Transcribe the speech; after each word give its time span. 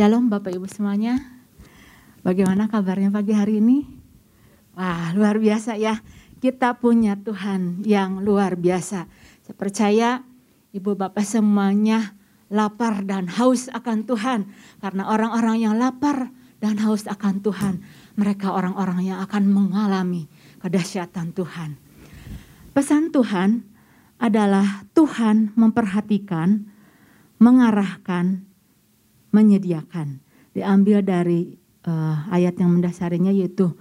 Shalom 0.00 0.32
Bapak 0.32 0.56
Ibu 0.56 0.64
semuanya. 0.64 1.20
Bagaimana 2.24 2.72
kabarnya 2.72 3.12
pagi 3.12 3.36
hari 3.36 3.60
ini? 3.60 3.84
Wah, 4.72 5.12
luar 5.12 5.36
biasa 5.36 5.76
ya. 5.76 6.00
Kita 6.40 6.80
punya 6.80 7.20
Tuhan 7.20 7.84
yang 7.84 8.24
luar 8.24 8.56
biasa. 8.56 9.04
Saya 9.44 9.56
percaya 9.60 10.24
Ibu 10.72 10.96
Bapak 10.96 11.20
semuanya 11.20 12.16
lapar 12.48 13.04
dan 13.04 13.28
haus 13.28 13.68
akan 13.68 14.08
Tuhan. 14.08 14.48
Karena 14.80 15.04
orang-orang 15.04 15.68
yang 15.68 15.76
lapar 15.76 16.32
dan 16.64 16.80
haus 16.80 17.04
akan 17.04 17.44
Tuhan, 17.44 17.84
mereka 18.16 18.56
orang-orang 18.56 19.04
yang 19.04 19.20
akan 19.20 19.52
mengalami 19.52 20.32
kedahsyatan 20.64 21.36
Tuhan. 21.36 21.76
Pesan 22.72 23.12
Tuhan 23.12 23.68
adalah 24.16 24.88
Tuhan 24.96 25.52
memperhatikan, 25.60 26.72
mengarahkan, 27.36 28.48
menyediakan. 29.30 30.22
Diambil 30.54 31.02
dari 31.02 31.54
uh, 31.86 32.26
ayat 32.30 32.58
yang 32.58 32.78
mendasarinya 32.78 33.30
yaitu 33.30 33.72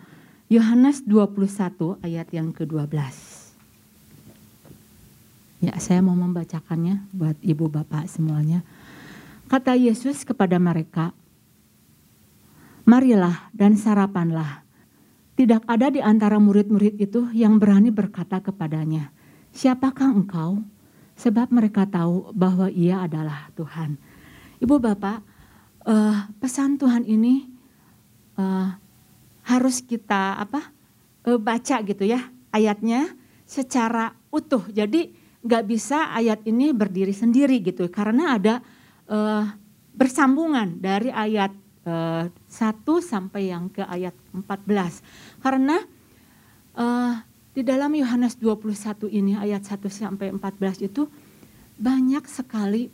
Yohanes 0.50 1.06
21 1.06 2.02
ayat 2.02 2.28
yang 2.34 2.50
ke-12. 2.50 2.90
Ya, 5.60 5.76
saya 5.78 6.00
mau 6.00 6.16
membacakannya 6.16 7.06
buat 7.12 7.38
ibu 7.44 7.68
bapak 7.68 8.08
semuanya. 8.08 8.64
Kata 9.52 9.76
Yesus 9.76 10.24
kepada 10.24 10.56
mereka, 10.58 11.12
"Marilah 12.88 13.52
dan 13.52 13.76
sarapanlah." 13.76 14.64
Tidak 15.36 15.64
ada 15.68 15.88
di 15.88 16.04
antara 16.04 16.36
murid-murid 16.36 17.00
itu 17.00 17.28
yang 17.36 17.60
berani 17.60 17.92
berkata 17.92 18.40
kepadanya, 18.40 19.12
"Siapakah 19.52 20.10
engkau?" 20.16 20.64
Sebab 21.20 21.52
mereka 21.52 21.84
tahu 21.84 22.32
bahwa 22.32 22.72
Ia 22.72 23.04
adalah 23.04 23.52
Tuhan. 23.60 24.00
Ibu 24.64 24.80
Bapak, 24.80 25.20
uh, 25.86 26.28
pesan 26.40 26.80
Tuhan 26.80 27.06
ini 27.06 27.48
uh, 28.40 28.74
harus 29.46 29.84
kita 29.84 30.40
apa 30.40 30.72
uh, 31.28 31.40
baca 31.40 31.80
gitu 31.84 32.04
ya 32.04 32.28
ayatnya 32.52 33.14
secara 33.46 34.14
utuh. 34.34 34.66
Jadi 34.70 35.12
nggak 35.40 35.64
bisa 35.66 36.12
ayat 36.12 36.44
ini 36.44 36.76
berdiri 36.76 37.16
sendiri 37.16 37.64
gitu 37.64 37.88
karena 37.88 38.36
ada 38.36 38.56
uh, 39.08 39.48
bersambungan 39.96 40.80
dari 40.80 41.12
ayat 41.12 41.52
uh, 41.88 42.28
1 42.28 42.84
sampai 43.00 43.52
yang 43.52 43.72
ke 43.72 43.84
ayat 43.84 44.16
14. 44.32 45.44
Karena 45.44 45.78
uh, 46.76 47.14
di 47.56 47.62
dalam 47.66 47.92
Yohanes 47.92 48.38
21 48.40 49.10
ini 49.12 49.36
ayat 49.36 49.66
1 49.68 49.84
sampai 49.90 50.32
14 50.32 50.88
itu 50.88 51.08
banyak 51.80 52.24
sekali 52.28 52.92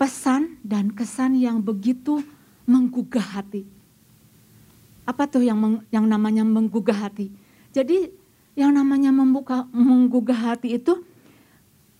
pesan 0.00 0.56
dan 0.64 0.88
kesan 0.96 1.36
yang 1.36 1.60
begitu 1.60 2.24
menggugah 2.64 3.36
hati. 3.36 3.68
Apa 5.04 5.28
tuh 5.28 5.44
yang 5.44 5.60
meng, 5.60 5.84
yang 5.92 6.08
namanya 6.08 6.40
menggugah 6.40 6.96
hati? 6.96 7.28
Jadi 7.76 8.08
yang 8.56 8.72
namanya 8.72 9.12
membuka 9.12 9.68
menggugah 9.68 10.56
hati 10.56 10.80
itu 10.80 11.04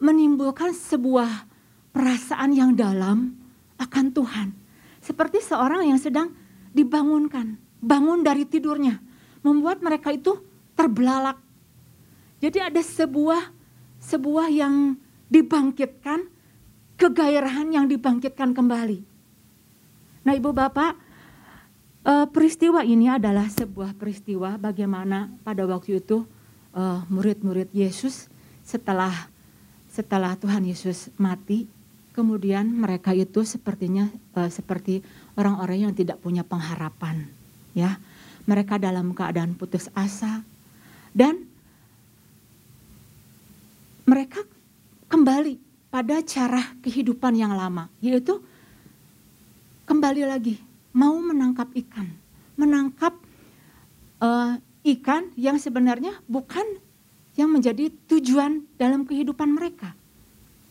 menimbulkan 0.00 0.72
sebuah 0.72 1.44
perasaan 1.92 2.56
yang 2.56 2.72
dalam 2.72 3.36
akan 3.76 4.06
Tuhan. 4.16 4.48
Seperti 5.04 5.44
seorang 5.44 5.84
yang 5.84 6.00
sedang 6.00 6.32
dibangunkan, 6.72 7.60
bangun 7.84 8.24
dari 8.24 8.48
tidurnya, 8.48 8.96
membuat 9.44 9.84
mereka 9.84 10.08
itu 10.08 10.40
terbelalak. 10.72 11.36
Jadi 12.40 12.64
ada 12.64 12.80
sebuah 12.80 13.52
sebuah 14.00 14.48
yang 14.48 14.96
dibangkitkan 15.28 16.39
kegairahan 17.00 17.72
yang 17.72 17.88
dibangkitkan 17.88 18.53
kembali. 18.53 19.00
Nah 20.21 20.37
ibu 20.37 20.53
bapak, 20.53 20.93
uh, 22.05 22.28
peristiwa 22.28 22.84
ini 22.84 23.09
adalah 23.09 23.49
sebuah 23.49 23.97
peristiwa 23.97 24.61
bagaimana 24.61 25.33
pada 25.41 25.65
waktu 25.65 26.05
itu 26.05 26.28
uh, 26.77 27.00
murid-murid 27.09 27.72
Yesus 27.72 28.28
setelah 28.61 29.33
setelah 29.88 30.37
Tuhan 30.37 30.69
Yesus 30.69 31.09
mati, 31.16 31.65
kemudian 32.12 32.69
mereka 32.69 33.17
itu 33.17 33.49
sepertinya 33.49 34.12
uh, 34.37 34.53
seperti 34.53 35.00
orang-orang 35.41 35.88
yang 35.88 35.94
tidak 35.97 36.21
punya 36.21 36.44
pengharapan, 36.44 37.25
ya. 37.72 37.97
Mereka 38.44 38.77
dalam 38.77 39.17
keadaan 39.17 39.56
putus 39.56 39.88
asa 39.97 40.43
dan 41.17 41.44
mereka 44.09 44.43
kembali 45.06 45.69
pada 45.90 46.22
cara 46.22 46.62
kehidupan 46.80 47.34
yang 47.34 47.52
lama, 47.52 47.90
yaitu 47.98 48.38
kembali 49.90 50.22
lagi 50.22 50.62
mau 50.94 51.18
menangkap 51.18 51.66
ikan, 51.74 52.06
menangkap 52.54 53.14
uh, 54.22 54.54
ikan 54.86 55.34
yang 55.34 55.58
sebenarnya 55.58 56.14
bukan 56.30 56.64
yang 57.34 57.50
menjadi 57.50 57.90
tujuan 58.06 58.66
dalam 58.78 59.02
kehidupan 59.02 59.50
mereka. 59.50 59.94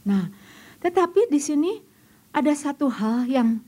Nah, 0.07 0.31
tetapi 0.79 1.27
di 1.27 1.39
sini 1.43 1.83
ada 2.31 2.55
satu 2.55 2.87
hal 2.87 3.27
yang 3.27 3.59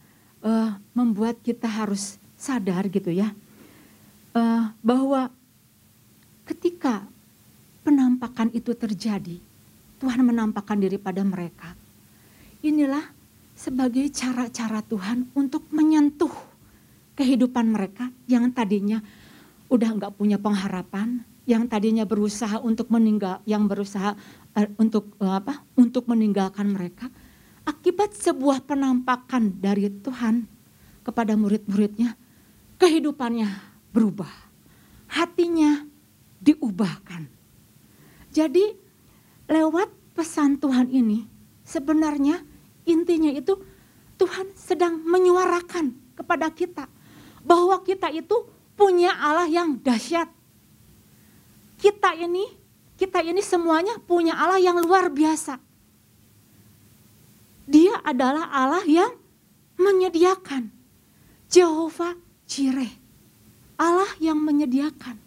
uh, 0.44 0.80
membuat 0.96 1.40
kita 1.44 1.68
harus 1.68 2.16
sadar 2.40 2.88
gitu 2.88 3.12
ya, 3.12 3.36
uh, 4.36 4.72
bahwa 4.80 5.28
ketika 6.48 7.04
penampakan 7.84 8.52
itu 8.56 8.72
terjadi, 8.72 9.40
Tuhan 10.02 10.26
menampakkan 10.26 10.82
diri 10.82 10.98
pada 10.98 11.22
mereka. 11.22 11.78
Inilah 12.66 13.06
sebagai 13.54 14.10
cara-cara 14.10 14.82
Tuhan 14.82 15.30
untuk 15.38 15.70
menyentuh 15.70 16.34
kehidupan 17.14 17.70
mereka 17.70 18.10
yang 18.26 18.50
tadinya 18.50 18.98
udah 19.70 19.90
nggak 20.02 20.18
punya 20.18 20.42
pengharapan, 20.42 21.22
yang 21.46 21.70
tadinya 21.70 22.04
berusaha 22.04 22.58
untuk 22.60 22.90
meninggal, 22.90 23.46
yang 23.46 23.70
berusaha 23.70 24.18
uh, 24.58 24.68
untuk 24.82 25.14
uh, 25.22 25.38
apa? 25.38 25.62
Untuk 25.78 26.10
meninggalkan 26.10 26.74
mereka 26.74 27.08
akibat 27.62 28.18
sebuah 28.18 28.66
penampakan 28.66 29.62
dari 29.62 29.88
Tuhan 30.02 30.50
kepada 31.06 31.38
murid-muridnya, 31.38 32.18
kehidupannya 32.82 33.50
berubah, 33.94 34.30
hatinya 35.14 35.86
diubahkan. 36.42 37.30
Jadi 38.34 38.81
lewat 39.52 39.92
pesan 40.16 40.56
Tuhan 40.56 40.88
ini 40.88 41.28
sebenarnya 41.68 42.40
intinya 42.88 43.30
itu 43.36 43.60
Tuhan 44.16 44.56
sedang 44.56 45.04
menyuarakan 45.04 46.16
kepada 46.16 46.48
kita 46.56 46.88
bahwa 47.44 47.82
kita 47.84 48.08
itu 48.14 48.48
punya 48.78 49.12
Allah 49.18 49.50
yang 49.50 49.82
dahsyat. 49.82 50.30
Kita 51.82 52.14
ini, 52.14 52.46
kita 52.96 53.26
ini 53.26 53.42
semuanya 53.42 53.98
punya 53.98 54.38
Allah 54.38 54.62
yang 54.62 54.78
luar 54.78 55.10
biasa. 55.10 55.58
Dia 57.66 57.98
adalah 58.06 58.54
Allah 58.54 58.86
yang 58.86 59.12
menyediakan. 59.82 60.70
Jehovah 61.50 62.14
Jireh. 62.46 62.94
Allah 63.82 64.12
yang 64.22 64.38
menyediakan. 64.38 65.18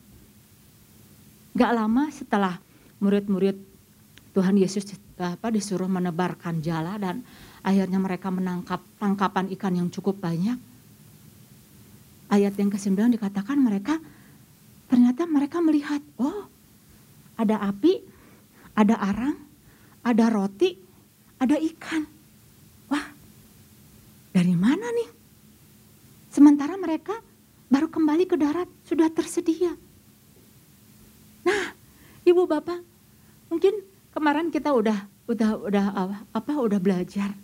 Gak 1.59 1.73
lama 1.75 2.07
setelah 2.15 2.63
murid-murid 3.03 3.74
Tuhan 4.35 4.59
Yesus 4.59 4.83
apa 5.15 5.47
disuruh 5.55 5.87
menebarkan 5.87 6.59
jala 6.59 6.99
dan 6.99 7.23
akhirnya 7.63 8.03
mereka 8.03 8.35
menangkap 8.35 8.83
tangkapan 8.99 9.47
ikan 9.55 9.79
yang 9.79 9.89
cukup 9.95 10.19
banyak. 10.19 10.59
Ayat 12.35 12.59
yang 12.59 12.67
ke-9 12.67 13.15
dikatakan 13.15 13.55
mereka 13.55 14.03
ternyata 14.91 15.23
mereka 15.31 15.63
melihat, 15.63 16.03
oh 16.19 16.51
ada 17.39 17.63
api, 17.63 18.03
ada 18.75 18.99
arang, 18.99 19.39
ada 20.03 20.27
roti, 20.35 20.75
ada 21.39 21.55
ikan. 21.55 22.03
Wah, 22.91 23.07
dari 24.35 24.55
mana 24.59 24.91
nih? 24.91 25.11
Sementara 26.35 26.75
mereka 26.75 27.15
baru 27.71 27.87
kembali 27.87 28.27
ke 28.27 28.35
darat 28.35 28.67
sudah 28.83 29.07
tersedia. 29.15 29.71
Nah, 31.47 31.65
ibu 32.27 32.43
bapak, 32.51 32.83
mungkin 33.47 33.94
Kemarin 34.15 34.55
kita 34.55 34.71
udah 34.71 35.11
udah 35.27 35.51
udah 35.59 35.85
apa 36.31 36.53
udah 36.55 36.79
belajar. 36.79 37.35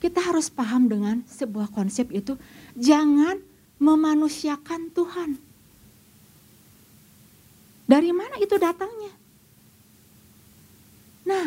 Kita 0.00 0.24
harus 0.24 0.48
paham 0.48 0.88
dengan 0.88 1.20
sebuah 1.28 1.68
konsep 1.68 2.08
itu 2.16 2.32
jangan 2.72 3.36
memanusiakan 3.76 4.88
Tuhan. 4.96 5.30
Dari 7.84 8.10
mana 8.16 8.40
itu 8.40 8.56
datangnya? 8.56 9.12
Nah, 11.28 11.46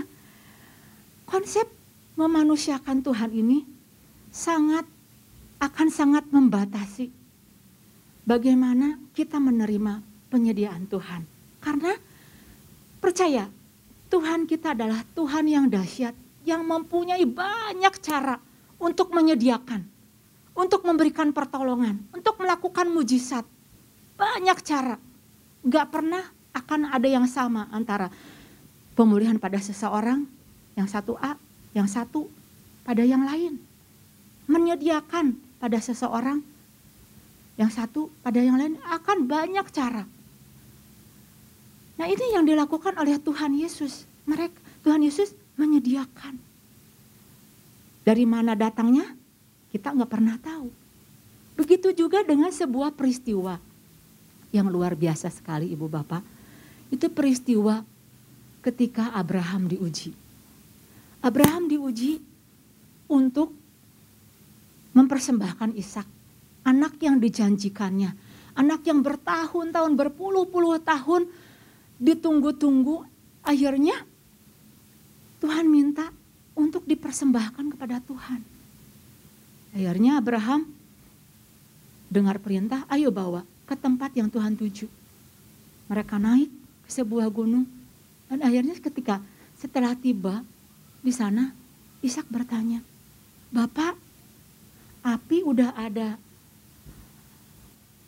konsep 1.26 1.66
memanusiakan 2.14 3.02
Tuhan 3.02 3.32
ini 3.34 3.66
sangat 4.30 4.86
akan 5.58 5.88
sangat 5.90 6.26
membatasi 6.30 7.10
bagaimana 8.26 8.98
kita 9.18 9.42
menerima 9.42 10.06
penyediaan 10.30 10.86
Tuhan. 10.86 11.26
Karena 11.62 11.94
percaya 13.02 13.46
Tuhan 14.12 14.44
kita 14.44 14.76
adalah 14.76 15.08
Tuhan 15.16 15.48
yang 15.48 15.66
dahsyat, 15.72 16.14
yang 16.44 16.68
mempunyai 16.68 17.24
banyak 17.24 17.96
cara 18.04 18.36
untuk 18.76 19.16
menyediakan 19.16 19.92
untuk 20.56 20.84
memberikan 20.84 21.32
pertolongan, 21.32 22.00
untuk 22.12 22.40
melakukan 22.40 22.88
mujizat. 22.92 23.48
Banyak 24.20 24.58
cara. 24.62 24.96
Gak 25.66 25.88
pernah 25.90 26.22
akan 26.52 26.92
ada 26.92 27.08
yang 27.08 27.26
sama 27.26 27.72
antara 27.72 28.12
pemulihan 28.94 29.40
pada 29.40 29.58
seseorang, 29.58 30.28
yang 30.76 30.88
satu 30.90 31.16
A, 31.18 31.40
yang 31.72 31.88
satu 31.88 32.28
pada 32.84 33.02
yang 33.02 33.24
lain. 33.24 33.58
Menyediakan 34.52 35.40
pada 35.62 35.80
seseorang, 35.80 36.44
yang 37.56 37.72
satu 37.72 38.12
pada 38.20 38.42
yang 38.42 38.60
lain 38.60 38.76
akan 38.84 39.26
banyak 39.30 39.66
cara. 39.72 40.04
Nah 42.02 42.10
ini 42.10 42.34
yang 42.34 42.50
dilakukan 42.50 42.98
oleh 42.98 43.22
Tuhan 43.22 43.54
Yesus. 43.54 44.10
Mereka 44.26 44.58
Tuhan 44.82 45.06
Yesus 45.06 45.38
menyediakan. 45.54 46.34
Dari 48.02 48.26
mana 48.26 48.58
datangnya? 48.58 49.06
Kita 49.70 49.94
nggak 49.94 50.10
pernah 50.10 50.34
tahu. 50.42 50.74
Begitu 51.54 51.94
juga 51.94 52.26
dengan 52.26 52.50
sebuah 52.50 52.98
peristiwa 52.98 53.62
yang 54.50 54.66
luar 54.66 54.98
biasa 54.98 55.30
sekali 55.30 55.70
ibu 55.70 55.86
bapak. 55.86 56.26
Itu 56.90 57.14
peristiwa 57.14 57.86
ketika 58.66 59.14
Abraham 59.14 59.70
diuji. 59.70 60.10
Abraham 61.22 61.70
diuji 61.70 62.18
untuk 63.14 63.54
mempersembahkan 64.98 65.78
Ishak, 65.78 66.10
anak 66.66 66.98
yang 66.98 67.22
dijanjikannya, 67.22 68.10
anak 68.58 68.82
yang 68.90 69.06
bertahun-tahun, 69.06 69.94
berpuluh-puluh 69.94 70.82
tahun 70.82 71.30
ditunggu-tunggu, 72.02 73.06
akhirnya 73.46 73.94
Tuhan 75.38 75.70
minta 75.70 76.10
untuk 76.58 76.82
dipersembahkan 76.90 77.78
kepada 77.78 78.02
Tuhan. 78.02 78.42
Akhirnya 79.72 80.18
Abraham 80.18 80.66
dengar 82.12 82.42
perintah, 82.42 82.84
ayo 82.90 83.14
bawa 83.14 83.46
ke 83.70 83.78
tempat 83.78 84.12
yang 84.18 84.28
Tuhan 84.28 84.58
tuju. 84.58 84.90
Mereka 85.88 86.18
naik 86.18 86.50
ke 86.84 86.90
sebuah 86.90 87.30
gunung 87.30 87.70
dan 88.28 88.44
akhirnya 88.44 88.76
ketika 88.82 89.22
setelah 89.56 89.94
tiba 89.94 90.42
di 91.06 91.14
sana, 91.14 91.54
Ishak 92.02 92.26
bertanya, 92.34 92.82
Bapak, 93.54 93.94
api 95.06 95.46
udah 95.46 95.78
ada, 95.78 96.18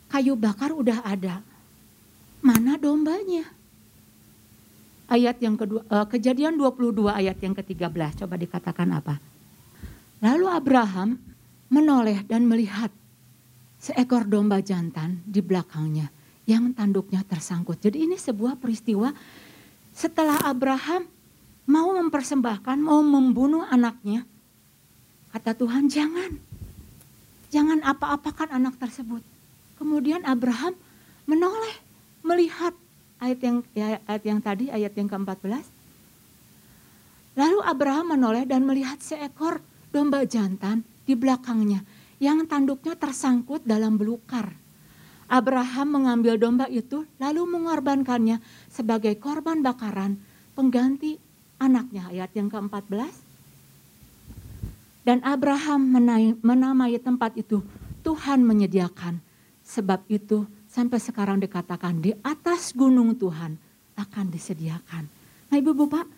kayu 0.10 0.34
bakar 0.34 0.74
udah 0.74 1.06
ada, 1.06 1.46
mana 2.42 2.78
dombanya? 2.82 3.63
Ayat 5.14 5.38
yang 5.38 5.54
kedua, 5.54 5.86
uh, 5.94 6.10
kejadian 6.10 6.58
22 6.58 7.06
ayat 7.14 7.38
yang 7.38 7.54
ke-13. 7.54 8.26
Coba 8.26 8.36
dikatakan 8.42 8.90
apa? 8.90 9.22
Lalu 10.26 10.50
Abraham 10.50 11.22
menoleh 11.70 12.26
dan 12.26 12.50
melihat 12.50 12.90
seekor 13.78 14.26
domba 14.26 14.58
jantan 14.66 15.22
di 15.30 15.44
belakangnya 15.46 16.10
yang 16.50 16.74
tanduknya 16.74 17.22
tersangkut. 17.22 17.78
Jadi 17.78 18.10
ini 18.10 18.18
sebuah 18.18 18.58
peristiwa 18.58 19.14
setelah 19.94 20.42
Abraham 20.50 21.06
mau 21.70 21.94
mempersembahkan, 21.96 22.78
mau 22.82 23.00
membunuh 23.06 23.64
anaknya. 23.70 24.26
Kata 25.32 25.56
Tuhan, 25.56 25.88
jangan. 25.88 26.36
Jangan 27.54 27.86
apa-apakan 27.86 28.50
anak 28.50 28.82
tersebut. 28.82 29.22
Kemudian 29.78 30.26
Abraham 30.26 30.74
menoleh, 31.30 31.78
melihat 32.26 32.74
ayat 33.22 33.40
yang 33.42 33.58
ya, 33.74 34.00
ayat 34.08 34.24
yang 34.24 34.40
tadi 34.42 34.66
ayat 34.70 34.94
yang 34.98 35.10
ke-14. 35.10 35.66
Lalu 37.34 37.60
Abraham 37.66 38.14
menoleh 38.14 38.46
dan 38.46 38.62
melihat 38.66 39.02
seekor 39.02 39.62
domba 39.90 40.22
jantan 40.26 40.86
di 41.04 41.18
belakangnya 41.18 41.82
yang 42.22 42.46
tanduknya 42.46 42.94
tersangkut 42.96 43.66
dalam 43.66 43.98
belukar. 43.98 44.54
Abraham 45.28 46.02
mengambil 46.02 46.38
domba 46.38 46.70
itu 46.70 47.10
lalu 47.18 47.42
mengorbankannya 47.50 48.38
sebagai 48.70 49.18
korban 49.18 49.66
bakaran 49.66 50.22
pengganti 50.54 51.18
anaknya 51.58 52.14
ayat 52.14 52.30
yang 52.38 52.54
ke-14. 52.54 53.34
Dan 55.04 55.20
Abraham 55.26 55.90
menamai 56.40 56.96
tempat 57.02 57.36
itu 57.36 57.60
Tuhan 58.08 58.46
menyediakan. 58.46 59.20
Sebab 59.64 60.08
itu 60.12 60.48
Sampai 60.74 60.98
sekarang 60.98 61.38
dikatakan 61.38 62.02
di 62.02 62.18
atas 62.26 62.74
gunung 62.74 63.14
Tuhan 63.14 63.54
akan 63.94 64.26
disediakan. 64.34 65.06
Nah 65.54 65.56
ibu 65.62 65.70
bapak, 65.70 66.10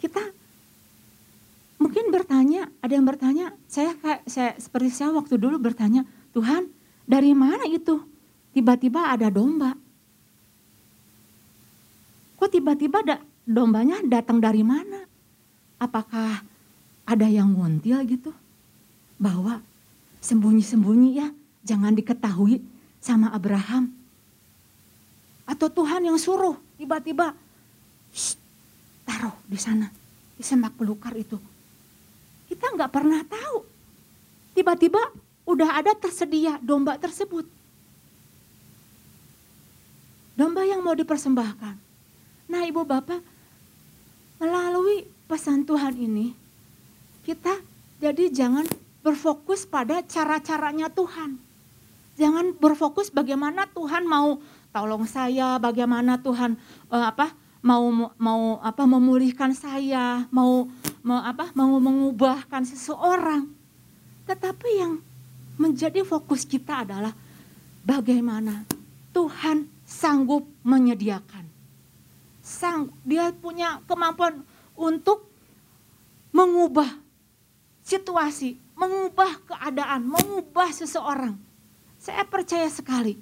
kita 0.00 0.32
mungkin 1.76 2.08
bertanya, 2.08 2.72
ada 2.80 2.96
yang 2.96 3.04
bertanya, 3.04 3.52
saya 3.68 3.92
kayak 4.00 4.24
saya 4.24 4.56
seperti 4.56 4.96
saya 4.96 5.12
waktu 5.12 5.36
dulu 5.36 5.60
bertanya, 5.60 6.08
Tuhan 6.32 6.72
dari 7.04 7.36
mana 7.36 7.68
itu? 7.68 8.00
Tiba-tiba 8.56 9.12
ada 9.12 9.28
domba. 9.28 9.76
Kok 12.40 12.48
tiba-tiba 12.48 13.04
ada 13.04 13.20
dombanya 13.44 14.00
datang 14.08 14.40
dari 14.40 14.64
mana? 14.64 15.04
Apakah 15.76 16.40
ada 17.04 17.28
yang 17.28 17.52
nguntil 17.52 18.08
gitu? 18.08 18.32
Bahwa 19.20 19.60
sembunyi-sembunyi 20.24 21.10
ya, 21.20 21.28
jangan 21.60 21.92
diketahui 21.92 22.75
sama 23.06 23.30
Abraham. 23.30 23.94
Atau 25.46 25.70
Tuhan 25.70 26.02
yang 26.02 26.18
suruh 26.18 26.58
tiba-tiba 26.74 27.30
taruh 29.06 29.36
di 29.46 29.54
sana, 29.54 29.86
di 30.34 30.42
semak 30.42 30.74
belukar 30.74 31.14
itu. 31.14 31.38
Kita 32.50 32.74
nggak 32.74 32.90
pernah 32.90 33.22
tahu. 33.22 33.62
Tiba-tiba 34.58 34.98
udah 35.46 35.78
ada 35.78 35.94
tersedia 35.94 36.58
domba 36.58 36.98
tersebut. 36.98 37.46
Domba 40.34 40.66
yang 40.66 40.82
mau 40.82 40.98
dipersembahkan. 40.98 41.78
Nah 42.50 42.62
ibu 42.66 42.82
bapak, 42.82 43.22
melalui 44.42 45.06
pesan 45.30 45.62
Tuhan 45.62 45.94
ini, 45.94 46.34
kita 47.22 47.54
jadi 48.02 48.28
jangan 48.34 48.66
berfokus 49.06 49.62
pada 49.64 50.02
cara-caranya 50.02 50.90
Tuhan. 50.90 51.45
Jangan 52.16 52.56
berfokus 52.56 53.12
bagaimana 53.12 53.68
Tuhan 53.76 54.08
mau 54.08 54.40
tolong 54.72 55.04
saya, 55.04 55.60
bagaimana 55.60 56.16
Tuhan 56.16 56.56
uh, 56.88 57.04
apa 57.12 57.36
mau 57.60 58.12
mau 58.16 58.56
apa 58.64 58.88
memulihkan 58.88 59.52
saya, 59.52 60.24
mau 60.32 60.64
mau 61.04 61.20
apa 61.20 61.52
mau 61.52 61.76
mengubahkan 61.76 62.64
seseorang. 62.64 63.52
Tetapi 64.24 64.70
yang 64.80 64.98
menjadi 65.60 66.00
fokus 66.08 66.48
kita 66.48 66.88
adalah 66.88 67.12
bagaimana 67.84 68.64
Tuhan 69.12 69.68
sanggup 69.84 70.48
menyediakan. 70.64 71.44
Sang 72.40 72.88
dia 73.04 73.28
punya 73.36 73.84
kemampuan 73.84 74.40
untuk 74.72 75.28
mengubah 76.32 76.96
situasi, 77.84 78.56
mengubah 78.72 79.40
keadaan, 79.46 80.04
mengubah 80.04 80.68
seseorang. 80.72 81.45
Saya 82.06 82.22
percaya 82.22 82.70
sekali. 82.70 83.18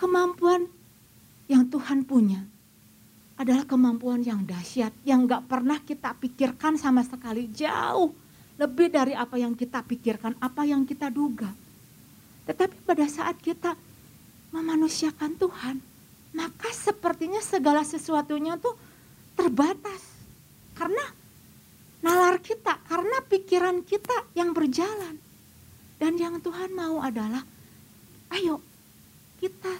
Kemampuan 0.00 0.64
yang 1.44 1.68
Tuhan 1.68 2.08
punya 2.08 2.40
adalah 3.36 3.68
kemampuan 3.68 4.24
yang 4.24 4.48
dahsyat, 4.48 4.96
yang 5.04 5.28
gak 5.28 5.44
pernah 5.44 5.76
kita 5.84 6.16
pikirkan 6.16 6.80
sama 6.80 7.04
sekali. 7.04 7.52
Jauh 7.52 8.16
lebih 8.56 8.88
dari 8.88 9.12
apa 9.12 9.36
yang 9.36 9.52
kita 9.52 9.84
pikirkan, 9.84 10.40
apa 10.40 10.64
yang 10.64 10.88
kita 10.88 11.12
duga. 11.12 11.52
Tetapi 12.48 12.88
pada 12.88 13.04
saat 13.12 13.36
kita 13.36 13.76
memanusiakan 14.56 15.36
Tuhan, 15.36 15.76
maka 16.32 16.72
sepertinya 16.72 17.44
segala 17.44 17.84
sesuatunya 17.84 18.56
tuh 18.56 18.72
terbatas. 19.36 20.00
Karena 20.72 21.04
nalar 22.00 22.40
kita, 22.40 22.80
karena 22.88 23.20
pikiran 23.28 23.84
kita 23.84 24.32
yang 24.32 24.56
berjalan. 24.56 25.25
Dan 25.96 26.20
yang 26.20 26.36
Tuhan 26.44 26.76
mau 26.76 27.00
adalah, 27.00 27.40
ayo 28.36 28.60
kita 29.40 29.72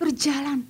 berjalan 0.00 0.66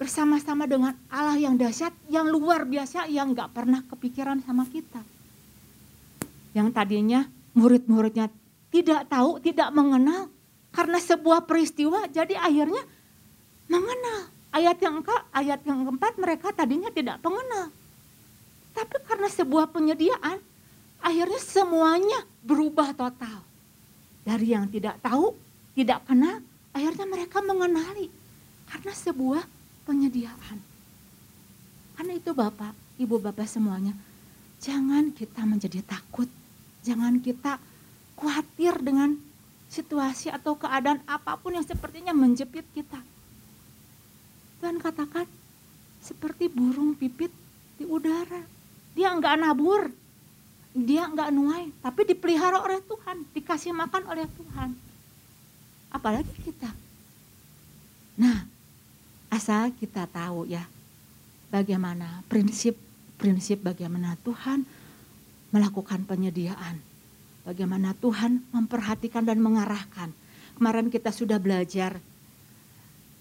bersama-sama 0.00 0.64
dengan 0.64 0.96
Allah 1.12 1.36
yang 1.36 1.60
dahsyat, 1.60 1.92
yang 2.08 2.26
luar 2.32 2.64
biasa, 2.64 3.04
yang 3.12 3.36
gak 3.36 3.52
pernah 3.52 3.84
kepikiran 3.84 4.40
sama 4.42 4.64
kita. 4.64 5.04
Yang 6.56 6.68
tadinya 6.72 7.28
murid-muridnya 7.52 8.32
tidak 8.72 9.06
tahu, 9.12 9.38
tidak 9.44 9.68
mengenal, 9.76 10.32
karena 10.72 10.98
sebuah 11.02 11.44
peristiwa, 11.44 12.06
jadi 12.08 12.38
akhirnya 12.38 12.80
mengenal. 13.68 14.30
Ayat 14.50 14.82
yang 14.82 14.98
ke, 15.04 15.14
ayat 15.30 15.62
yang 15.62 15.86
keempat 15.86 16.18
mereka 16.18 16.50
tadinya 16.50 16.90
tidak 16.90 17.22
mengenal. 17.22 17.70
Tapi 18.74 18.96
karena 19.06 19.28
sebuah 19.30 19.70
penyediaan, 19.70 20.42
akhirnya 21.02 21.38
semuanya 21.42 22.24
berubah 22.42 22.90
total. 22.96 23.49
Dari 24.20 24.52
yang 24.52 24.68
tidak 24.68 25.00
tahu, 25.00 25.32
tidak 25.72 26.04
kenal, 26.04 26.44
akhirnya 26.76 27.06
mereka 27.08 27.40
mengenali. 27.40 28.12
Karena 28.70 28.92
sebuah 28.94 29.42
penyediaan. 29.88 30.58
Karena 31.96 32.12
itu 32.16 32.30
Bapak, 32.32 32.72
Ibu 33.00 33.20
Bapak 33.20 33.48
semuanya, 33.48 33.92
jangan 34.62 35.12
kita 35.12 35.44
menjadi 35.44 35.80
takut. 35.84 36.28
Jangan 36.80 37.20
kita 37.20 37.60
khawatir 38.16 38.76
dengan 38.80 39.16
situasi 39.68 40.32
atau 40.32 40.56
keadaan 40.56 41.00
apa 41.04 41.36
pun 41.36 41.56
yang 41.56 41.64
sepertinya 41.64 42.16
menjepit 42.16 42.64
kita. 42.72 43.00
Tuhan 44.60 44.76
katakan 44.80 45.24
seperti 46.00 46.48
burung 46.48 46.96
pipit 46.96 47.32
di 47.76 47.84
udara. 47.84 48.44
Dia 48.96 49.12
enggak 49.12 49.40
nabur, 49.40 49.88
dia 50.70 51.06
enggak 51.06 51.34
nuai, 51.34 51.74
tapi 51.82 52.06
dipelihara 52.06 52.62
oleh 52.62 52.78
Tuhan, 52.86 53.26
dikasih 53.34 53.74
makan 53.74 54.06
oleh 54.06 54.26
Tuhan. 54.30 54.70
Apalagi 55.90 56.30
kita. 56.46 56.70
Nah, 58.14 58.46
asal 59.26 59.74
kita 59.74 60.06
tahu 60.06 60.46
ya, 60.46 60.62
bagaimana 61.50 62.22
prinsip-prinsip 62.30 63.66
bagaimana 63.66 64.14
Tuhan 64.22 64.62
melakukan 65.50 66.06
penyediaan. 66.06 66.78
Bagaimana 67.42 67.96
Tuhan 67.98 68.46
memperhatikan 68.54 69.26
dan 69.26 69.42
mengarahkan. 69.42 70.14
Kemarin 70.54 70.92
kita 70.92 71.10
sudah 71.10 71.40
belajar 71.40 71.98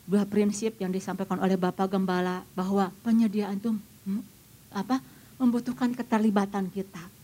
dua 0.05 0.25
prinsip 0.25 0.77
yang 0.77 0.93
disampaikan 0.93 1.39
oleh 1.41 1.57
Bapak 1.57 1.89
Gembala 1.89 2.45
bahwa 2.53 2.93
penyediaan 3.01 3.57
itu 3.57 3.73
apa 4.69 5.01
membutuhkan 5.41 5.95
keterlibatan 5.95 6.69
kita. 6.69 7.18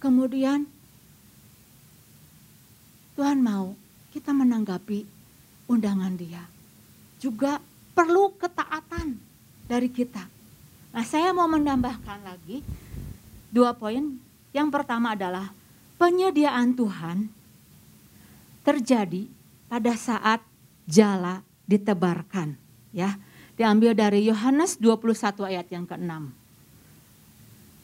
Kemudian 0.00 0.64
Tuhan 3.20 3.44
mau 3.44 3.76
kita 4.16 4.32
menanggapi 4.32 5.04
undangan 5.68 6.16
dia. 6.16 6.40
Juga 7.20 7.60
perlu 7.92 8.32
ketaatan 8.40 9.20
dari 9.68 9.92
kita. 9.92 10.24
Nah 10.90 11.04
saya 11.04 11.36
mau 11.36 11.46
menambahkan 11.46 12.24
lagi 12.24 12.64
dua 13.52 13.76
poin. 13.76 14.16
Yang 14.50 14.68
pertama 14.72 15.14
adalah 15.14 15.54
penyediaan 16.00 16.74
Tuhan 16.74 17.30
terjadi 18.64 19.28
pada 19.70 19.94
saat 19.94 20.40
jala 20.88 21.44
ditebarkan. 21.70 22.58
Ya, 22.90 23.20
diambil 23.54 23.94
dari 23.94 24.26
Yohanes 24.26 24.82
21 24.82 25.46
ayat 25.46 25.70
yang 25.70 25.86
ke-6. 25.86 26.39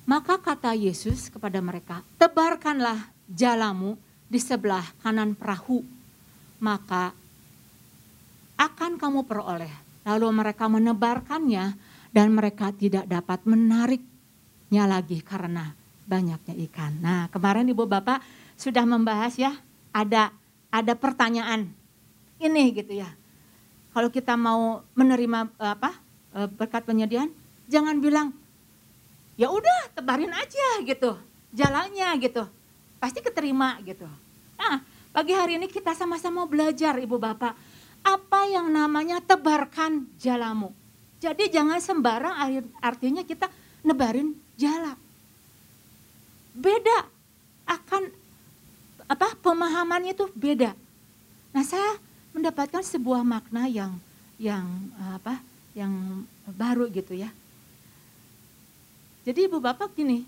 Maka 0.07 0.39
kata 0.39 0.71
Yesus 0.79 1.27
kepada 1.27 1.59
mereka, 1.59 2.07
tebarkanlah 2.15 3.11
jalamu 3.27 3.99
di 4.31 4.39
sebelah 4.39 4.87
kanan 5.03 5.35
perahu, 5.35 5.83
maka 6.63 7.11
akan 8.55 9.03
kamu 9.03 9.27
peroleh. 9.27 9.75
Lalu 10.07 10.27
mereka 10.31 10.71
menebarkannya 10.71 11.75
dan 12.15 12.31
mereka 12.31 12.71
tidak 12.71 13.11
dapat 13.11 13.43
menariknya 13.51 14.87
lagi 14.87 15.19
karena 15.27 15.75
banyaknya 16.07 16.55
ikan. 16.71 17.03
Nah, 17.03 17.27
kemarin 17.35 17.67
Ibu 17.67 17.91
Bapak 17.91 18.23
sudah 18.55 18.87
membahas 18.87 19.35
ya, 19.35 19.59
ada 19.91 20.31
ada 20.71 20.95
pertanyaan 20.95 21.67
ini 22.39 22.71
gitu 22.79 22.95
ya. 22.95 23.11
Kalau 23.91 24.07
kita 24.15 24.39
mau 24.39 24.87
menerima 24.95 25.51
eh, 25.59 25.73
apa 25.75 25.91
eh, 26.39 26.47
berkat 26.47 26.87
penyediaan, 26.87 27.35
jangan 27.67 27.99
bilang 27.99 28.31
ya 29.37 29.53
udah 29.53 29.93
tebarin 29.95 30.33
aja 30.33 30.69
gitu, 30.83 31.15
jalannya 31.53 32.09
gitu, 32.21 32.45
pasti 32.99 33.21
keterima 33.21 33.79
gitu. 33.85 34.09
Nah, 34.57 34.83
pagi 35.13 35.37
hari 35.37 35.61
ini 35.61 35.69
kita 35.69 35.93
sama-sama 35.95 36.49
belajar 36.49 36.97
Ibu 36.97 37.21
Bapak, 37.21 37.55
apa 38.03 38.41
yang 38.49 38.73
namanya 38.73 39.21
tebarkan 39.23 40.09
jalamu. 40.19 40.73
Jadi 41.21 41.49
jangan 41.49 41.81
sembarang 41.81 42.35
artinya 42.81 43.25
kita 43.25 43.49
nebarin 43.85 44.37
jala 44.57 44.97
beda 46.57 47.05
akan 47.69 48.09
apa 49.07 49.37
pemahamannya 49.45 50.17
itu 50.17 50.27
beda. 50.33 50.73
Nah 51.53 51.63
saya 51.63 52.01
mendapatkan 52.33 52.81
sebuah 52.81 53.23
makna 53.23 53.69
yang 53.69 54.01
yang 54.41 54.65
apa 55.13 55.39
yang 55.77 56.25
baru 56.49 56.89
gitu 56.89 57.13
ya. 57.13 57.29
Jadi 59.27 59.51
ibu 59.51 59.59
bapak 59.59 59.91
gini, 59.99 60.23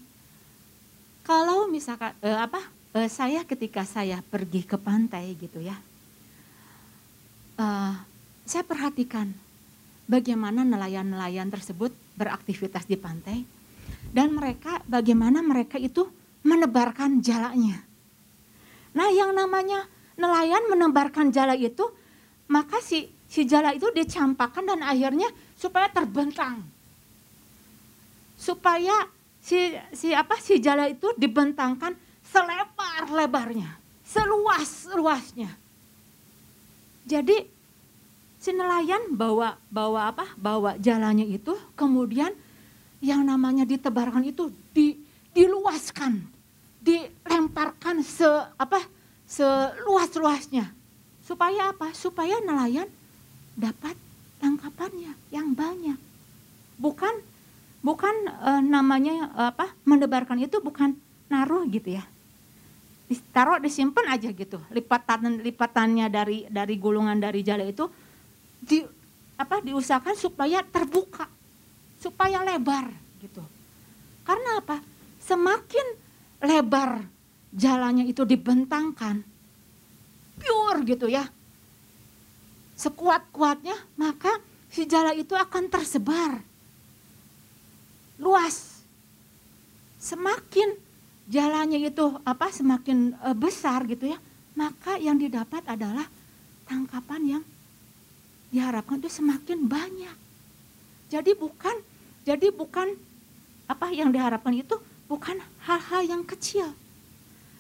kalau 1.23 1.71
misalkan 1.71 2.19
eh, 2.19 2.35
apa 2.35 2.59
eh, 2.99 3.07
saya 3.07 3.47
ketika 3.47 3.87
saya 3.87 4.19
pergi 4.26 4.67
ke 4.67 4.75
pantai 4.75 5.38
gitu 5.38 5.62
ya, 5.62 5.78
eh, 7.62 7.95
saya 8.43 8.64
perhatikan 8.67 9.31
bagaimana 10.11 10.67
nelayan-nelayan 10.67 11.47
tersebut 11.47 11.95
beraktivitas 12.19 12.90
di 12.90 12.99
pantai 12.99 13.47
dan 14.11 14.35
mereka 14.35 14.83
bagaimana 14.90 15.47
mereka 15.47 15.78
itu 15.78 16.02
menebarkan 16.43 17.23
jalanya. 17.23 17.78
Nah 18.99 19.14
yang 19.14 19.31
namanya 19.31 19.87
nelayan 20.19 20.67
menebarkan 20.75 21.31
jala 21.31 21.55
itu, 21.55 21.87
maka 22.50 22.83
si, 22.83 23.07
si 23.31 23.47
jala 23.47 23.78
itu 23.78 23.95
dicampakkan 23.95 24.67
dan 24.67 24.83
akhirnya 24.83 25.31
supaya 25.55 25.87
terbentang. 25.87 26.77
Supaya 28.38 29.11
si, 29.42 29.75
si 29.90 30.14
apa 30.14 30.38
si 30.38 30.62
jala 30.62 30.87
itu 30.87 31.11
dibentangkan 31.18 31.99
selebar 32.23 33.11
lebarnya, 33.11 33.75
seluas 34.07 34.87
luasnya. 34.95 35.50
Jadi 37.02 37.42
si 38.38 38.54
nelayan 38.54 39.11
bawa 39.11 39.59
bawa 39.66 40.14
apa? 40.14 40.25
Bawa 40.38 40.78
jalannya 40.78 41.26
itu, 41.26 41.59
kemudian 41.75 42.30
yang 43.02 43.26
namanya 43.26 43.66
ditebarkan 43.66 44.23
itu 44.23 44.54
di, 44.71 44.95
diluaskan 45.35 46.38
dilemparkan 46.88 48.00
se 48.00 48.26
apa 48.57 48.80
seluas-luasnya. 49.28 50.73
Supaya 51.21 51.76
apa? 51.76 51.92
Supaya 51.92 52.40
nelayan 52.40 52.88
dapat 53.52 53.92
tangkapannya 54.40 55.12
yang 55.28 55.52
banyak. 55.52 56.00
Bukan 56.80 57.12
bukan 57.80 58.14
e, 58.28 58.50
namanya 58.66 59.30
e, 59.35 59.42
apa? 59.54 59.73
mendebarkan 59.87 60.38
itu 60.42 60.58
bukan 60.62 60.94
naruh 61.28 61.64
gitu 61.70 61.99
ya. 61.99 62.04
Taruh 63.32 63.56
disimpan 63.62 64.04
aja 64.12 64.28
gitu. 64.32 64.61
Lipatan 64.68 65.40
lipatannya 65.40 66.12
dari 66.12 66.44
dari 66.52 66.75
gulungan 66.76 67.16
dari 67.16 67.40
jala 67.40 67.64
itu 67.64 67.88
di 68.61 68.85
apa 69.38 69.62
diusahakan 69.62 70.18
supaya 70.18 70.61
terbuka, 70.66 71.25
supaya 72.02 72.42
lebar 72.42 72.90
gitu. 73.23 73.40
Karena 74.26 74.61
apa? 74.61 74.82
Semakin 75.23 75.87
lebar 76.44 77.06
jalannya 77.54 78.04
itu 78.11 78.28
dibentangkan, 78.28 79.25
pure 80.37 80.80
gitu 80.85 81.06
ya. 81.08 81.25
Sekuat-kuatnya, 82.78 83.75
maka 83.99 84.30
si 84.70 84.87
jalan 84.87 85.16
itu 85.18 85.35
akan 85.35 85.66
tersebar. 85.66 86.48
Luas. 88.18 88.82
Semakin 89.98 90.75
jalannya 91.30 91.87
itu 91.90 92.06
apa 92.22 92.50
semakin 92.50 93.14
uh, 93.22 93.34
besar 93.34 93.87
gitu 93.87 94.10
ya, 94.10 94.18
maka 94.54 94.98
yang 94.98 95.18
didapat 95.18 95.62
adalah 95.66 96.06
tangkapan 96.66 97.38
yang 97.38 97.42
diharapkan 98.50 98.98
itu 98.98 99.10
semakin 99.10 99.66
banyak. 99.66 100.16
Jadi 101.08 101.32
bukan 101.34 101.76
jadi 102.25 102.52
bukan 102.52 102.94
apa 103.68 103.92
yang 103.92 104.12
diharapkan 104.12 104.52
itu 104.56 104.76
bukan 105.08 105.40
hal-hal 105.64 106.02
yang 106.04 106.22
kecil. 106.25 106.72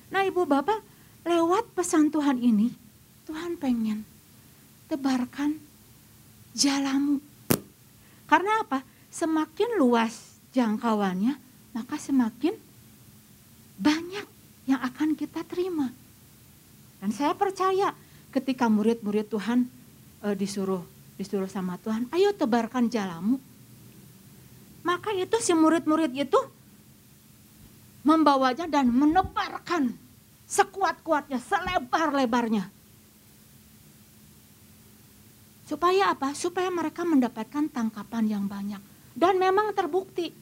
Nah 0.08 0.24
ibu 0.24 0.44
bapak 0.48 0.80
lewat 1.24 1.72
pesan 1.76 2.08
Tuhan 2.08 2.40
ini, 2.40 2.72
Tuhan 3.28 3.60
pengen 3.60 4.04
tebarkan 4.88 5.60
jalamu. 6.56 7.20
Karena 8.28 8.64
apa? 8.64 8.84
Semakin 9.08 9.80
luas 9.80 10.37
jangkauannya, 10.58 11.38
maka 11.78 11.94
semakin 11.94 12.58
banyak 13.78 14.26
yang 14.66 14.80
akan 14.82 15.14
kita 15.14 15.46
terima. 15.46 15.94
Dan 16.98 17.14
saya 17.14 17.30
percaya 17.38 17.94
ketika 18.34 18.66
murid-murid 18.66 19.30
Tuhan 19.30 19.70
e, 20.26 20.28
disuruh 20.34 20.82
disuruh 21.14 21.46
sama 21.46 21.78
Tuhan, 21.78 22.10
ayo 22.10 22.34
tebarkan 22.34 22.90
jalamu. 22.90 23.38
Maka 24.82 25.14
itu 25.14 25.38
si 25.38 25.54
murid-murid 25.54 26.14
itu 26.14 26.40
membawanya 28.02 28.66
dan 28.66 28.90
menebarkan 28.90 29.94
sekuat-kuatnya, 30.46 31.38
selebar-lebarnya. 31.42 32.70
Supaya 35.68 36.16
apa? 36.16 36.32
Supaya 36.32 36.72
mereka 36.72 37.04
mendapatkan 37.04 37.68
tangkapan 37.68 38.24
yang 38.24 38.44
banyak. 38.48 38.80
Dan 39.12 39.36
memang 39.36 39.76
terbukti 39.76 40.32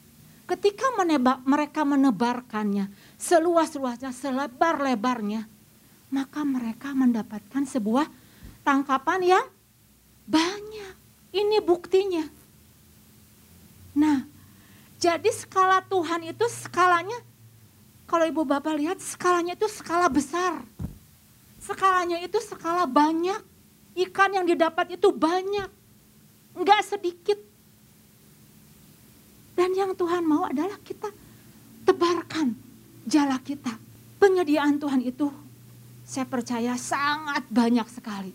ketika 0.47 0.87
menebak, 0.95 1.43
mereka 1.43 1.83
menebarkannya 1.83 2.91
seluas-luasnya, 3.19 4.15
selebar-lebarnya, 4.15 5.47
maka 6.15 6.41
mereka 6.47 6.95
mendapatkan 6.95 7.67
sebuah 7.67 8.07
tangkapan 8.63 9.21
yang 9.23 9.47
banyak. 10.27 10.95
Ini 11.35 11.61
buktinya. 11.61 12.25
Nah, 13.97 14.25
jadi 14.97 15.29
skala 15.29 15.85
Tuhan 15.85 16.25
itu 16.25 16.47
skalanya 16.49 17.21
kalau 18.07 18.23
ibu 18.23 18.47
bapak 18.47 18.79
lihat 18.79 18.99
skalanya 19.03 19.59
itu 19.59 19.67
skala 19.67 20.07
besar. 20.07 20.63
Skalanya 21.59 22.23
itu 22.23 22.39
skala 22.39 22.87
banyak. 22.87 23.43
Ikan 23.99 24.31
yang 24.31 24.47
didapat 24.47 24.95
itu 24.95 25.11
banyak. 25.11 25.67
Enggak 26.55 26.87
sedikit. 26.87 27.37
Dan 29.57 29.73
yang 29.73 29.97
Tuhan 29.97 30.23
mau 30.23 30.45
adalah 30.45 30.77
kita 30.85 31.09
tebarkan 31.89 32.53
jala 33.09 33.41
kita. 33.41 33.73
Penyediaan 34.21 34.77
Tuhan 34.77 35.01
itu 35.01 35.33
saya 36.05 36.29
percaya 36.29 36.77
sangat 36.77 37.49
banyak 37.49 37.89
sekali. 37.89 38.31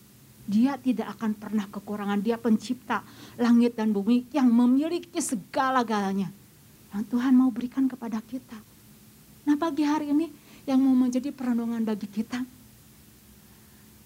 Dia 0.49 0.75
tidak 0.81 1.15
akan 1.15 1.37
pernah 1.37 1.69
kekurangan. 1.69 2.19
Dia 2.19 2.41
pencipta 2.41 3.05
langit 3.37 3.77
dan 3.77 3.93
bumi 3.93 4.25
yang 4.33 4.49
memiliki 4.49 5.21
segala-galanya. 5.21 6.33
Yang 6.91 7.03
Tuhan 7.07 7.33
mau 7.37 7.53
berikan 7.53 7.85
kepada 7.87 8.19
kita. 8.25 8.57
Nah 9.47 9.55
pagi 9.55 9.85
hari 9.85 10.11
ini 10.11 10.27
yang 10.65 10.81
mau 10.81 10.97
menjadi 10.97 11.29
perenungan 11.31 11.85
bagi 11.85 12.09
kita. 12.09 12.43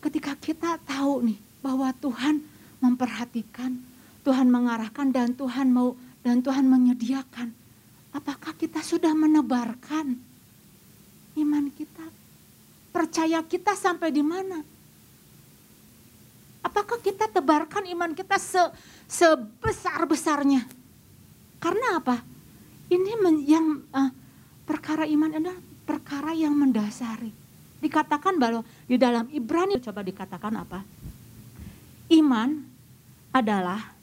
Ketika 0.04 0.38
kita 0.38 0.78
tahu 0.86 1.26
nih 1.34 1.40
bahwa 1.66 1.90
Tuhan 1.98 2.46
memperhatikan, 2.78 3.82
Tuhan 4.22 4.48
mengarahkan 4.54 5.10
dan 5.10 5.34
Tuhan 5.34 5.74
mau 5.74 5.98
dan 6.26 6.42
Tuhan 6.42 6.66
menyediakan. 6.66 7.54
Apakah 8.10 8.58
kita 8.58 8.82
sudah 8.82 9.14
menebarkan 9.14 10.18
iman 11.38 11.66
kita? 11.70 12.06
Percaya 12.90 13.46
kita 13.46 13.78
sampai 13.78 14.10
di 14.10 14.26
mana? 14.26 14.66
Apakah 16.66 16.98
kita 16.98 17.30
tebarkan 17.30 17.86
iman 17.94 18.18
kita 18.18 18.42
se, 18.42 18.58
sebesar-besarnya? 19.06 20.66
Karena 21.62 22.02
apa? 22.02 22.18
Ini 22.90 23.12
men, 23.22 23.46
yang 23.46 23.86
uh, 23.94 24.10
perkara 24.66 25.06
iman 25.06 25.30
adalah 25.30 25.60
perkara 25.86 26.34
yang 26.34 26.58
mendasari. 26.58 27.30
Dikatakan 27.86 28.42
bahwa 28.42 28.66
di 28.90 28.98
dalam 28.98 29.30
Ibrani 29.30 29.78
coba 29.78 30.02
dikatakan 30.02 30.58
apa? 30.58 30.82
Iman 32.10 32.66
adalah 33.30 33.95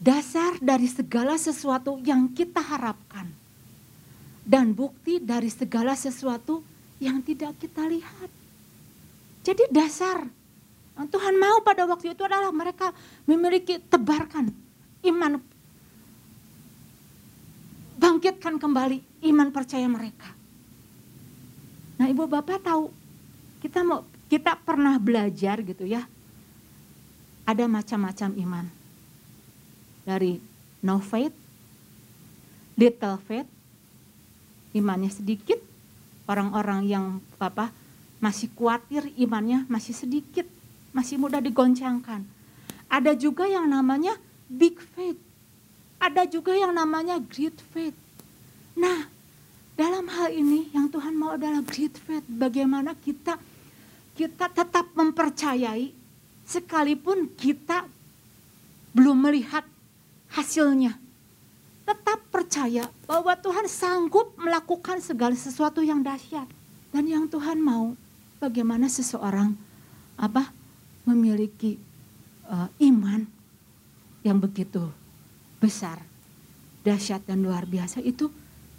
dasar 0.00 0.58
dari 0.60 0.86
segala 0.90 1.34
sesuatu 1.38 1.98
yang 2.02 2.30
kita 2.32 2.60
harapkan 2.60 3.30
dan 4.44 4.76
bukti 4.76 5.18
dari 5.18 5.48
segala 5.48 5.96
sesuatu 5.96 6.60
yang 7.00 7.24
tidak 7.24 7.56
kita 7.58 7.88
lihat. 7.88 8.30
Jadi 9.44 9.68
dasar 9.72 10.24
Tuhan 10.94 11.34
mau 11.34 11.58
pada 11.66 11.82
waktu 11.90 12.14
itu 12.14 12.22
adalah 12.22 12.54
mereka 12.54 12.94
memiliki 13.26 13.82
tebarkan 13.82 14.54
iman. 15.10 15.42
Bangkitkan 17.98 18.62
kembali 18.62 19.26
iman 19.26 19.48
percaya 19.50 19.90
mereka. 19.90 20.30
Nah 21.98 22.06
ibu 22.06 22.30
bapak 22.30 22.62
tahu 22.62 22.94
kita 23.58 23.82
mau 23.82 24.06
kita 24.30 24.54
pernah 24.62 24.94
belajar 25.02 25.58
gitu 25.66 25.82
ya. 25.82 26.06
Ada 27.44 27.66
macam-macam 27.66 28.30
iman. 28.38 28.66
Dari 30.04 30.36
no 30.84 31.00
faith, 31.00 31.32
little 32.76 33.18
faith, 33.24 33.48
imannya 34.76 35.08
sedikit, 35.08 35.58
orang-orang 36.28 36.84
yang 36.84 37.04
apa 37.40 37.72
masih 38.20 38.48
khawatir 38.56 39.12
imannya 39.20 39.68
masih 39.68 39.92
sedikit 39.92 40.48
masih 40.94 41.18
mudah 41.18 41.42
digoncangkan. 41.42 42.22
Ada 42.86 43.18
juga 43.18 43.44
yang 43.50 43.66
namanya 43.66 44.14
big 44.46 44.78
faith. 44.94 45.18
Ada 45.98 46.24
juga 46.30 46.54
yang 46.54 46.70
namanya 46.70 47.18
great 47.18 47.58
faith. 47.74 47.96
Nah, 48.78 49.10
dalam 49.74 50.06
hal 50.06 50.30
ini 50.30 50.70
yang 50.70 50.86
Tuhan 50.86 51.18
mau 51.18 51.34
adalah 51.34 51.60
great 51.66 51.98
faith. 51.98 52.22
Bagaimana 52.30 52.94
kita 52.94 53.34
kita 54.14 54.46
tetap 54.46 54.94
mempercayai 54.94 55.90
sekalipun 56.46 57.34
kita 57.34 57.82
belum 58.94 59.26
melihat 59.26 59.66
hasilnya. 60.34 60.98
Tetap 61.84 62.26
percaya 62.32 62.90
bahwa 63.06 63.36
Tuhan 63.38 63.70
sanggup 63.70 64.34
melakukan 64.40 64.98
segala 64.98 65.36
sesuatu 65.38 65.84
yang 65.84 66.02
dahsyat. 66.02 66.48
Dan 66.90 67.06
yang 67.06 67.24
Tuhan 67.30 67.60
mau 67.60 67.94
bagaimana 68.42 68.90
seseorang 68.90 69.54
apa 70.14 70.50
memiliki 71.04 71.76
uh, 72.46 72.70
iman 72.82 73.26
yang 74.24 74.40
begitu 74.40 74.80
besar, 75.60 76.00
dahsyat 76.86 77.26
dan 77.28 77.44
luar 77.44 77.68
biasa 77.68 78.00
itu 78.00 78.30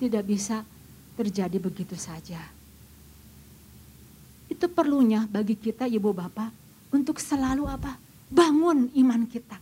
tidak 0.02 0.26
bisa 0.26 0.66
terjadi 1.16 1.58
begitu 1.62 1.94
saja. 1.96 2.40
Itu 4.50 4.70
perlunya 4.72 5.26
bagi 5.30 5.58
kita 5.58 5.86
ibu 5.86 6.10
bapak 6.16 6.50
untuk 6.94 7.22
selalu 7.22 7.70
apa? 7.70 7.98
Bangun 8.32 8.90
iman 8.98 9.22
kita. 9.30 9.58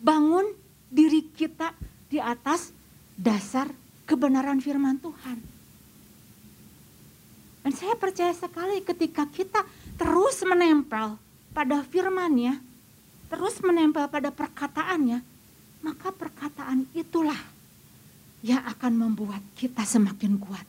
Bangun 0.00 0.65
diri 0.90 1.26
kita 1.34 1.74
di 2.06 2.22
atas 2.22 2.70
dasar 3.18 3.70
kebenaran 4.06 4.62
firman 4.62 5.00
Tuhan. 5.02 5.38
Dan 7.66 7.72
saya 7.74 7.98
percaya 7.98 8.30
sekali 8.30 8.78
ketika 8.86 9.26
kita 9.26 9.66
terus 9.98 10.38
menempel 10.46 11.18
pada 11.50 11.82
firmannya, 11.82 12.62
terus 13.26 13.58
menempel 13.58 14.06
pada 14.06 14.30
perkataannya, 14.30 15.18
maka 15.82 16.14
perkataan 16.14 16.86
itulah 16.94 17.38
yang 18.46 18.62
akan 18.70 18.94
membuat 18.94 19.42
kita 19.58 19.82
semakin 19.82 20.38
kuat. 20.38 20.62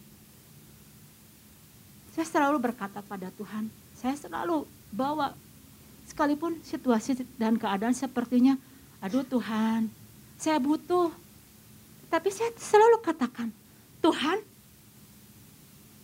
Saya 2.17 2.25
selalu 2.25 2.57
berkata 2.57 3.05
pada 3.05 3.29
Tuhan, 3.37 3.69
saya 3.93 4.17
selalu 4.17 4.65
bawa 4.89 5.37
sekalipun 6.09 6.57
situasi 6.65 7.21
dan 7.37 7.61
keadaan 7.61 7.93
sepertinya, 7.93 8.57
aduh 9.05 9.21
Tuhan, 9.21 9.85
saya 10.39 10.61
butuh. 10.61 11.11
Tapi 12.07 12.31
saya 12.31 12.55
selalu 12.55 13.03
katakan, 13.03 13.51
Tuhan, 13.99 14.39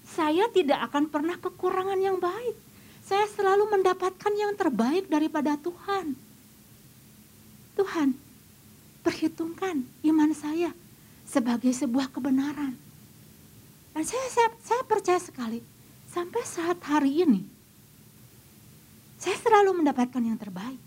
saya 0.03 0.51
tidak 0.51 0.91
akan 0.91 1.07
pernah 1.07 1.39
kekurangan 1.39 1.99
yang 2.01 2.19
baik 2.19 2.73
saya 3.03 3.27
selalu 3.35 3.67
mendapatkan 3.67 4.33
yang 4.33 4.55
terbaik 4.55 5.11
daripada 5.11 5.59
Tuhan. 5.59 6.15
Tuhan, 7.75 8.15
perhitungkan 9.03 9.83
iman 10.07 10.31
saya 10.31 10.71
sebagai 11.27 11.75
sebuah 11.75 12.07
kebenaran. 12.15 12.79
Dan 13.91 14.03
saya, 14.07 14.25
saya, 14.31 14.49
saya 14.63 14.81
percaya 14.87 15.19
sekali, 15.19 15.59
sampai 16.09 16.41
saat 16.47 16.79
hari 16.87 17.27
ini, 17.27 17.41
saya 19.19 19.35
selalu 19.37 19.83
mendapatkan 19.83 20.23
yang 20.23 20.39
terbaik. 20.39 20.79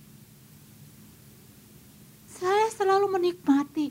Saya 2.36 2.68
selalu 2.68 3.16
menikmati 3.16 3.88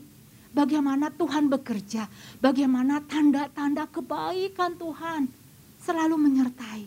bagaimana 0.54 1.10
Tuhan 1.10 1.50
bekerja, 1.50 2.06
bagaimana 2.38 3.02
tanda-tanda 3.02 3.90
kebaikan 3.90 4.78
Tuhan 4.78 5.26
selalu 5.82 6.14
menyertai. 6.14 6.86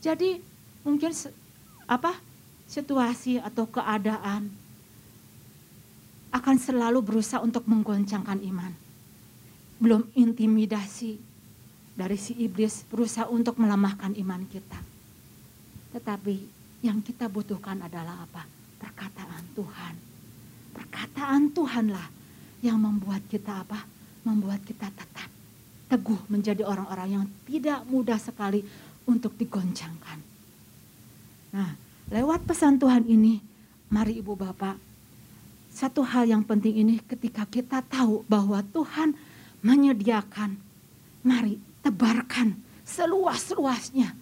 Jadi 0.00 0.38
mungkin 0.86 1.10
apa 1.90 2.14
situasi 2.70 3.42
atau 3.42 3.66
keadaan 3.66 4.46
akan 6.30 6.56
selalu 6.62 7.02
berusaha 7.02 7.42
untuk 7.42 7.66
menggoncangkan 7.66 8.38
iman. 8.46 8.72
Belum 9.82 10.06
intimidasi 10.14 11.18
dari 11.98 12.14
si 12.14 12.38
iblis 12.38 12.86
berusaha 12.86 13.26
untuk 13.26 13.58
melemahkan 13.58 14.14
iman 14.14 14.46
kita. 14.46 14.78
Tetapi 15.98 16.36
yang 16.86 17.02
kita 17.02 17.26
butuhkan 17.26 17.82
adalah 17.82 18.24
apa? 18.24 18.59
Perkataan 18.80 19.44
Tuhan. 19.52 19.94
Perkataan 20.72 21.42
Tuhanlah 21.52 22.08
yang 22.64 22.80
membuat 22.80 23.20
kita 23.28 23.62
apa? 23.62 23.84
Membuat 24.24 24.64
kita 24.64 24.88
tetap 24.88 25.28
teguh 25.90 26.22
menjadi 26.30 26.62
orang-orang 26.62 27.08
yang 27.20 27.26
tidak 27.44 27.82
mudah 27.90 28.16
sekali 28.16 28.62
untuk 29.04 29.34
digoncangkan. 29.34 30.22
Nah, 31.50 31.74
lewat 32.14 32.46
pesan 32.46 32.78
Tuhan 32.78 33.10
ini, 33.10 33.42
mari 33.90 34.22
Ibu 34.22 34.38
Bapak, 34.38 34.78
satu 35.74 36.06
hal 36.06 36.30
yang 36.30 36.46
penting 36.46 36.78
ini 36.78 37.02
ketika 37.02 37.42
kita 37.46 37.82
tahu 37.82 38.22
bahwa 38.30 38.62
Tuhan 38.70 39.18
menyediakan, 39.66 40.54
mari 41.26 41.58
tebarkan 41.82 42.54
seluas-luasnya 42.86 44.14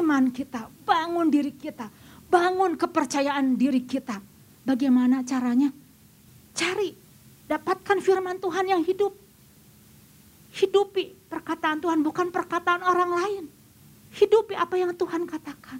iman 0.00 0.28
kita, 0.28 0.68
bangun 0.84 1.32
diri 1.32 1.52
kita, 1.56 1.88
bangun 2.34 2.74
kepercayaan 2.74 3.54
diri 3.54 3.86
kita. 3.86 4.18
Bagaimana 4.66 5.22
caranya? 5.22 5.70
Cari, 6.50 6.90
dapatkan 7.46 8.02
firman 8.02 8.42
Tuhan 8.42 8.66
yang 8.66 8.82
hidup. 8.82 9.14
Hidupi 10.54 11.14
perkataan 11.30 11.78
Tuhan 11.78 12.02
bukan 12.02 12.34
perkataan 12.34 12.82
orang 12.82 13.10
lain. 13.14 13.44
Hidupi 14.18 14.58
apa 14.58 14.74
yang 14.74 14.90
Tuhan 14.98 15.30
katakan. 15.30 15.78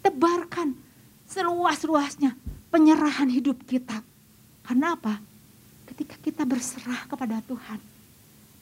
Tebarkan 0.00 0.72
seluas-luasnya 1.28 2.36
penyerahan 2.72 3.28
hidup 3.28 3.60
kita. 3.68 4.00
Karena 4.64 4.96
apa? 4.96 5.20
Ketika 5.88 6.16
kita 6.20 6.48
berserah 6.48 7.04
kepada 7.04 7.44
Tuhan, 7.44 7.80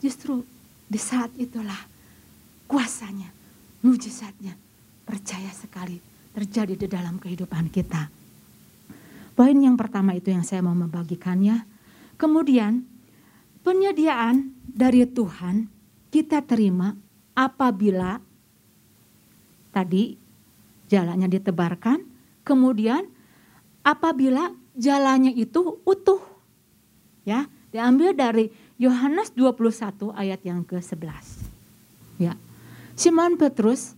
justru 0.03 0.43
Di 0.91 0.99
saat 0.99 1.31
itulah 1.39 1.79
kuasanya, 2.67 3.31
mujizatnya, 3.79 4.59
percaya 5.07 5.47
sekali 5.55 6.10
terjadi 6.35 6.75
di 6.75 6.87
dalam 6.87 7.19
kehidupan 7.19 7.71
kita. 7.73 8.11
Poin 9.35 9.57
yang 9.57 9.75
pertama 9.79 10.13
itu 10.13 10.31
yang 10.31 10.45
saya 10.45 10.61
mau 10.61 10.77
membagikannya. 10.77 11.65
Kemudian 12.21 12.85
penyediaan 13.65 14.53
dari 14.69 15.09
Tuhan 15.09 15.71
kita 16.13 16.45
terima 16.45 16.93
apabila 17.33 18.21
tadi 19.71 20.19
jalannya 20.91 21.31
ditebarkan, 21.31 22.03
kemudian 22.43 23.07
apabila 23.87 24.53
jalannya 24.77 25.33
itu 25.39 25.81
utuh. 25.87 26.21
Ya, 27.23 27.47
diambil 27.71 28.17
dari 28.17 28.51
Yohanes 28.81 29.31
21 29.37 30.11
ayat 30.19 30.41
yang 30.43 30.67
ke-11. 30.67 31.47
Ya. 32.19 32.35
Simon 32.99 33.39
Petrus 33.41 33.97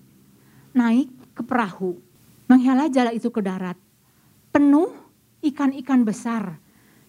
naik 0.77 1.11
ke 1.35 1.43
perahu, 1.43 1.99
menghela 2.53 2.93
jala 2.93 3.17
itu 3.17 3.33
ke 3.33 3.41
darat. 3.41 3.81
Penuh 4.53 4.93
ikan-ikan 5.41 6.05
besar, 6.05 6.61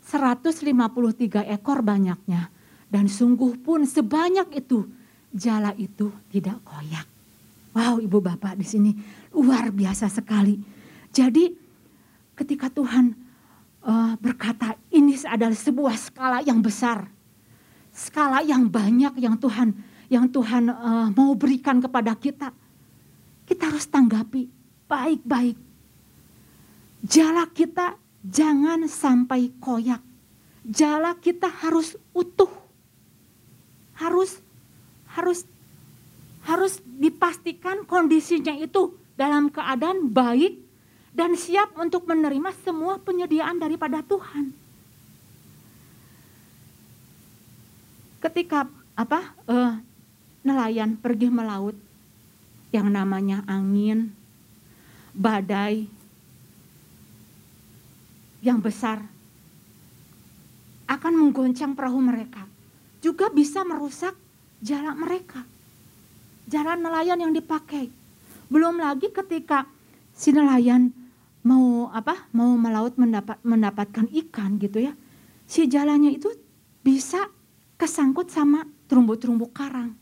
153 0.08 1.44
ekor 1.52 1.84
banyaknya. 1.84 2.48
Dan 2.88 3.12
sungguh 3.12 3.60
pun 3.60 3.84
sebanyak 3.84 4.64
itu 4.64 4.88
jala 5.36 5.76
itu 5.76 6.08
tidak 6.32 6.64
koyak. 6.64 7.04
Wow, 7.74 8.00
Ibu 8.00 8.22
Bapak 8.24 8.56
di 8.56 8.64
sini 8.64 8.92
luar 9.36 9.74
biasa 9.74 10.08
sekali. 10.08 10.62
Jadi 11.10 11.52
ketika 12.38 12.70
Tuhan 12.70 13.12
uh, 13.84 14.14
berkata 14.22 14.78
ini 14.94 15.18
adalah 15.26 15.58
sebuah 15.58 15.98
skala 15.98 16.40
yang 16.46 16.62
besar. 16.62 17.10
Skala 17.90 18.46
yang 18.46 18.70
banyak 18.70 19.18
yang 19.18 19.36
Tuhan 19.42 19.74
yang 20.08 20.30
Tuhan 20.30 20.70
uh, 20.70 21.10
mau 21.18 21.34
berikan 21.34 21.82
kepada 21.82 22.14
kita. 22.14 22.54
Kita 23.44 23.74
harus 23.74 23.90
tanggapi 23.90 24.63
baik-baik. 24.94 25.58
Jala 27.02 27.50
kita 27.50 27.98
jangan 28.22 28.86
sampai 28.86 29.50
koyak. 29.58 30.00
Jala 30.62 31.18
kita 31.18 31.50
harus 31.50 31.98
utuh. 32.14 32.54
Harus 33.98 34.38
harus 35.18 35.50
harus 36.46 36.78
dipastikan 36.86 37.82
kondisinya 37.90 38.54
itu 38.54 38.94
dalam 39.18 39.50
keadaan 39.50 40.14
baik 40.14 40.62
dan 41.14 41.34
siap 41.38 41.74
untuk 41.78 42.06
menerima 42.06 42.54
semua 42.62 42.98
penyediaan 43.02 43.58
daripada 43.58 44.02
Tuhan. 44.06 44.54
Ketika 48.22 48.66
apa 48.94 49.36
uh, 49.50 49.74
nelayan 50.42 50.96
pergi 50.98 51.28
melaut 51.30 51.76
yang 52.74 52.90
namanya 52.90 53.46
angin, 53.46 54.16
badai 55.14 55.88
yang 58.44 58.60
besar 58.60 59.00
akan 60.90 61.14
menggoncang 61.16 61.74
perahu 61.74 62.04
mereka, 62.04 62.44
juga 63.00 63.32
bisa 63.32 63.64
merusak 63.64 64.14
jalan 64.60 64.96
mereka. 65.00 65.42
Jalan 66.48 66.84
nelayan 66.84 67.24
yang 67.24 67.32
dipakai. 67.32 67.88
Belum 68.52 68.76
lagi 68.78 69.10
ketika 69.10 69.64
si 70.12 70.36
nelayan 70.36 70.92
mau 71.48 71.88
apa? 71.90 72.28
Mau 72.36 72.60
melaut 72.60 73.00
mendapat 73.00 73.40
mendapatkan 73.42 74.12
ikan 74.28 74.60
gitu 74.60 74.84
ya. 74.84 74.94
Si 75.48 75.68
jalannya 75.68 76.20
itu 76.20 76.30
bisa 76.84 77.32
kesangkut 77.80 78.28
sama 78.28 78.68
terumbu-terumbu 78.92 79.52
karang. 79.56 79.96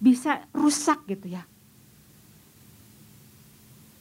Bisa 0.00 0.48
rusak 0.56 1.04
gitu 1.12 1.28
ya. 1.28 1.44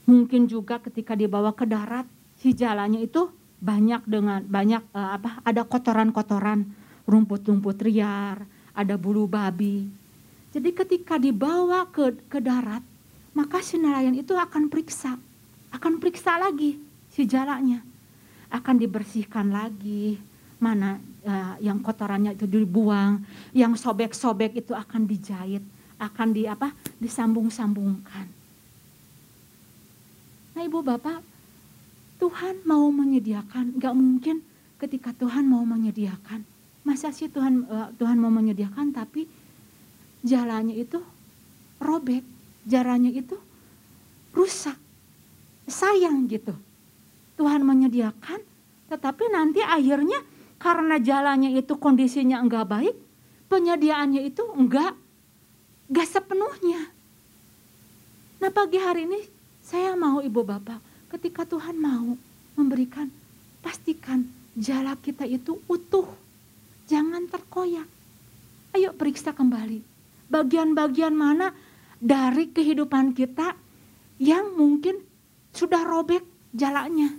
Mungkin 0.10 0.50
juga 0.50 0.82
ketika 0.82 1.14
dibawa 1.14 1.54
ke 1.54 1.70
darat 1.70 2.10
si 2.42 2.58
jalannya 2.58 3.06
itu 3.06 3.30
banyak 3.62 4.02
dengan 4.10 4.42
banyak 4.42 4.82
uh, 4.96 5.20
apa 5.22 5.44
ada 5.46 5.62
kotoran-kotoran 5.62 6.66
rumput-rumput 7.06 7.78
liar 7.86 8.42
ada 8.74 8.96
bulu 8.96 9.28
babi. 9.28 9.86
Jadi 10.50 10.74
ketika 10.74 11.22
dibawa 11.22 11.86
ke, 11.92 12.16
ke 12.26 12.42
darat, 12.42 12.82
maka 13.38 13.62
si 13.62 13.78
nelayan 13.78 14.18
itu 14.18 14.34
akan 14.34 14.72
periksa, 14.72 15.20
akan 15.70 16.02
periksa 16.02 16.42
lagi 16.42 16.80
si 17.12 17.28
jalannya, 17.30 17.84
akan 18.50 18.76
dibersihkan 18.82 19.54
lagi, 19.54 20.18
mana 20.58 20.98
uh, 21.28 21.54
yang 21.62 21.84
kotorannya 21.84 22.34
itu 22.34 22.50
dibuang, 22.50 23.22
yang 23.54 23.78
sobek-sobek 23.78 24.58
itu 24.58 24.74
akan 24.74 25.06
dijahit, 25.06 25.62
akan 26.02 26.34
di 26.34 26.50
apa? 26.50 26.74
disambung-sambungkan. 26.98 28.39
Nah 30.60 30.68
ibu 30.68 30.84
bapak, 30.84 31.24
Tuhan 32.20 32.68
mau 32.68 32.92
menyediakan, 32.92 33.80
nggak 33.80 33.96
mungkin 33.96 34.44
ketika 34.76 35.16
Tuhan 35.16 35.48
mau 35.48 35.64
menyediakan, 35.64 36.44
Masa 36.84 37.16
sih 37.16 37.32
Tuhan 37.32 37.64
uh, 37.64 37.96
Tuhan 37.96 38.20
mau 38.20 38.28
menyediakan 38.28 38.92
tapi 38.92 39.24
jalannya 40.20 40.76
itu 40.84 41.00
robek, 41.80 42.28
jalannya 42.68 43.16
itu 43.16 43.40
rusak. 44.36 44.76
Sayang 45.64 46.28
gitu. 46.28 46.52
Tuhan 47.40 47.64
menyediakan 47.64 48.44
tetapi 48.92 49.32
nanti 49.32 49.64
akhirnya 49.64 50.20
karena 50.60 51.00
jalannya 51.00 51.56
itu 51.56 51.80
kondisinya 51.80 52.44
enggak 52.44 52.68
baik, 52.68 52.96
penyediaannya 53.48 54.28
itu 54.28 54.44
enggak 54.60 54.92
enggak 55.88 56.08
sepenuhnya. 56.20 56.84
Nah 58.44 58.52
pagi 58.52 58.76
hari 58.76 59.08
ini 59.08 59.39
saya 59.70 59.94
mau 59.94 60.18
ibu 60.26 60.42
bapak 60.42 60.82
ketika 61.14 61.46
Tuhan 61.46 61.78
mau 61.78 62.18
memberikan 62.58 63.06
pastikan 63.62 64.26
jalan 64.58 64.98
kita 64.98 65.30
itu 65.30 65.62
utuh 65.70 66.10
Jangan 66.90 67.30
terkoyak. 67.30 67.86
Ayo 68.74 68.98
periksa 68.98 69.30
kembali. 69.30 69.86
Bagian-bagian 70.26 71.14
mana 71.14 71.54
dari 72.02 72.50
kehidupan 72.50 73.14
kita 73.14 73.54
yang 74.18 74.58
mungkin 74.58 74.98
sudah 75.54 75.86
robek 75.86 76.26
jalannya. 76.50 77.14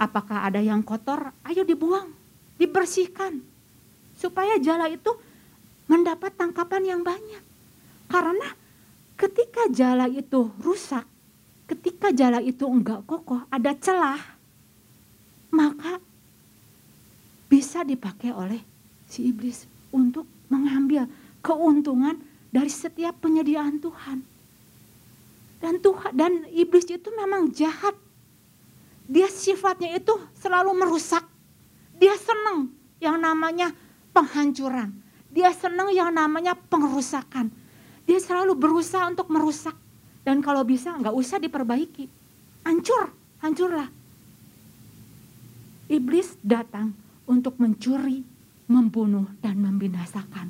Apakah 0.00 0.48
ada 0.48 0.64
yang 0.64 0.80
kotor? 0.80 1.36
Ayo 1.44 1.68
dibuang, 1.68 2.08
dibersihkan. 2.56 3.44
Supaya 4.16 4.56
jala 4.56 4.88
itu 4.88 5.12
mendapat 5.84 6.32
tangkapan 6.40 6.96
yang 6.96 7.00
banyak. 7.04 7.44
Karena 8.08 8.56
ketika 9.20 9.68
jala 9.68 10.08
itu 10.08 10.48
rusak, 10.64 11.04
ketika 11.68 12.08
jala 12.08 12.40
itu 12.40 12.64
enggak 12.64 13.04
kokoh, 13.04 13.44
ada 13.52 13.76
celah, 13.76 14.16
maka 15.52 16.00
bisa 17.52 17.84
dipakai 17.84 18.32
oleh 18.32 18.64
si 19.04 19.28
iblis 19.28 19.68
untuk 19.92 20.24
mengambil 20.48 21.04
keuntungan 21.44 22.16
dari 22.48 22.72
setiap 22.72 23.20
penyediaan 23.20 23.76
Tuhan. 23.76 24.24
Dan 25.60 25.76
Tuhan 25.84 26.16
dan 26.16 26.48
iblis 26.56 26.88
itu 26.88 27.12
memang 27.12 27.52
jahat. 27.52 27.92
Dia 29.04 29.28
sifatnya 29.28 29.92
itu 30.00 30.16
selalu 30.40 30.72
merusak. 30.72 31.26
Dia 32.00 32.16
senang 32.16 32.72
yang 32.96 33.20
namanya 33.20 33.68
penghancuran. 34.16 34.96
Dia 35.28 35.52
senang 35.52 35.92
yang 35.92 36.08
namanya 36.14 36.56
pengerusakan. 36.56 37.59
Dia 38.04 38.20
selalu 38.22 38.56
berusaha 38.56 39.06
untuk 39.08 39.28
merusak. 39.32 39.76
Dan 40.20 40.44
kalau 40.44 40.62
bisa 40.62 40.92
nggak 40.94 41.14
usah 41.16 41.40
diperbaiki. 41.40 42.06
Hancur, 42.64 43.10
hancurlah. 43.40 43.88
Iblis 45.90 46.38
datang 46.44 46.94
untuk 47.26 47.58
mencuri, 47.58 48.22
membunuh, 48.70 49.26
dan 49.42 49.58
membinasakan. 49.58 50.46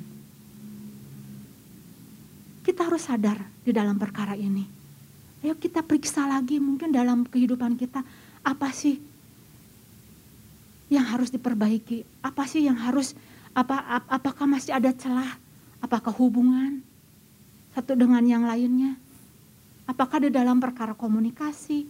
Kita 2.61 2.85
harus 2.85 3.09
sadar 3.09 3.41
di 3.65 3.73
dalam 3.73 3.97
perkara 3.97 4.37
ini. 4.37 4.65
Ayo 5.41 5.57
kita 5.57 5.81
periksa 5.81 6.29
lagi 6.29 6.61
mungkin 6.61 6.93
dalam 6.93 7.25
kehidupan 7.25 7.73
kita 7.73 8.05
apa 8.45 8.69
sih 8.69 9.01
yang 10.93 11.07
harus 11.07 11.33
diperbaiki? 11.33 12.05
Apa 12.21 12.45
sih 12.45 12.69
yang 12.69 12.77
harus 12.77 13.17
apa 13.57 13.81
ap, 13.81 14.03
apakah 14.05 14.45
masih 14.45 14.77
ada 14.77 14.93
celah? 14.93 15.41
Apakah 15.81 16.13
hubungan 16.13 16.85
satu 17.71 17.95
dengan 17.95 18.23
yang 18.23 18.43
lainnya? 18.43 18.95
Apakah 19.87 20.23
di 20.23 20.29
dalam 20.31 20.59
perkara 20.59 20.95
komunikasi? 20.95 21.87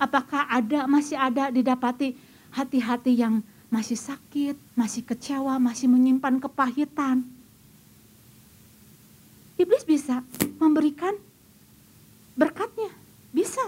Apakah 0.00 0.48
ada 0.48 0.88
masih 0.88 1.16
ada 1.16 1.52
didapati 1.52 2.16
hati-hati 2.50 3.14
yang 3.16 3.44
masih 3.70 3.94
sakit, 3.94 4.58
masih 4.74 5.06
kecewa, 5.06 5.56
masih 5.62 5.86
menyimpan 5.86 6.42
kepahitan. 6.42 7.22
Iblis 9.54 9.86
bisa 9.86 10.26
memberikan 10.58 11.14
berkatnya, 12.34 12.90
bisa. 13.30 13.62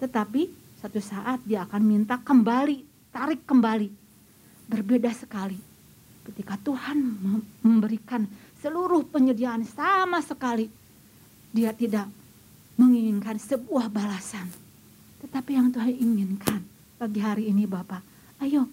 Tetapi 0.00 0.48
satu 0.80 1.00
saat 1.04 1.44
dia 1.44 1.68
akan 1.68 1.82
minta 1.84 2.16
kembali, 2.16 3.10
tarik 3.12 3.44
kembali. 3.44 3.92
Berbeda 4.66 5.12
sekali. 5.12 5.58
Ketika 6.26 6.58
Tuhan 6.58 6.98
memberikan 7.62 8.26
seluruh 8.66 9.06
penyediaan 9.06 9.62
sama 9.62 10.18
sekali, 10.18 10.66
dia 11.54 11.70
tidak 11.70 12.10
menginginkan 12.74 13.38
sebuah 13.38 13.86
balasan. 13.86 14.50
Tetapi 15.22 15.54
yang 15.54 15.70
Tuhan 15.70 15.94
inginkan 15.94 16.66
pagi 16.98 17.22
hari 17.22 17.46
ini 17.46 17.62
Bapak, 17.62 18.02
ayo 18.42 18.66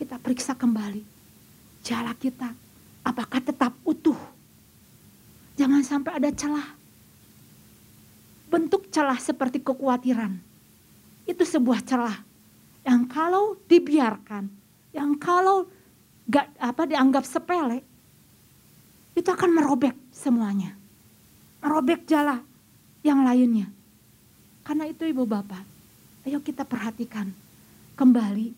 kita 0.00 0.16
periksa 0.16 0.56
kembali 0.56 1.04
jala 1.84 2.16
kita. 2.16 2.48
Apakah 3.04 3.44
tetap 3.44 3.76
utuh? 3.84 4.16
Jangan 5.60 5.84
sampai 5.84 6.16
ada 6.16 6.32
celah. 6.32 6.72
Bentuk 8.48 8.88
celah 8.88 9.20
seperti 9.20 9.60
kekhawatiran. 9.60 10.32
Itu 11.28 11.44
sebuah 11.44 11.84
celah 11.84 12.24
yang 12.88 13.04
kalau 13.04 13.60
dibiarkan, 13.68 14.48
yang 14.96 15.12
kalau 15.20 15.68
gak 16.24 16.48
apa 16.56 16.88
dianggap 16.88 17.28
sepele, 17.28 17.84
itu 19.16 19.28
akan 19.32 19.50
merobek 19.56 19.96
semuanya. 20.12 20.76
Merobek 21.64 22.04
jala 22.04 22.44
yang 23.00 23.24
lainnya. 23.24 23.72
Karena 24.60 24.84
itu 24.84 25.08
ibu 25.08 25.24
bapak, 25.24 25.64
ayo 26.28 26.44
kita 26.44 26.68
perhatikan 26.68 27.32
kembali 27.96 28.52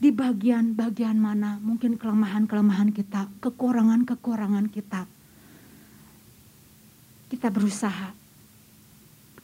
di 0.00 0.08
bagian-bagian 0.08 1.20
mana 1.20 1.60
mungkin 1.60 2.00
kelemahan-kelemahan 2.00 2.96
kita, 2.96 3.28
kekurangan-kekurangan 3.44 4.72
kita. 4.72 5.04
Kita 7.28 7.52
berusaha. 7.52 8.16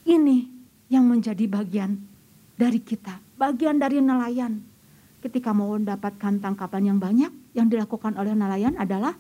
Ini 0.07 0.49
yang 0.89 1.05
menjadi 1.05 1.45
bagian 1.45 2.01
dari 2.57 2.81
kita, 2.81 3.21
bagian 3.37 3.77
dari 3.77 4.01
nelayan 4.01 4.62
ketika 5.21 5.53
mau 5.53 5.77
mendapatkan 5.77 6.41
tangkapan 6.41 6.95
yang 6.95 6.99
banyak, 7.03 7.33
yang 7.53 7.67
dilakukan 7.69 8.15
oleh 8.17 8.33
nelayan 8.33 8.79
adalah 8.79 9.12